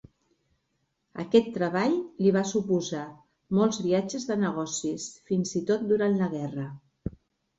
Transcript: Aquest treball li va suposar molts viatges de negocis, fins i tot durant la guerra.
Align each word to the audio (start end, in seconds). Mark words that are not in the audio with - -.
Aquest 1.23 1.49
treball 1.57 1.97
li 2.25 2.31
va 2.37 2.41
suposar 2.51 3.03
molts 3.57 3.79
viatges 3.89 4.25
de 4.31 4.37
negocis, 4.45 5.05
fins 5.29 5.55
i 5.59 5.61
tot 5.73 5.85
durant 5.93 6.17
la 6.23 6.31
guerra. 6.33 6.67